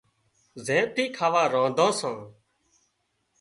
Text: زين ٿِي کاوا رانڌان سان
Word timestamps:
زين 0.65 0.83
ٿِي 0.93 1.05
کاوا 1.17 1.43
رانڌان 1.53 1.91
سان 1.99 2.17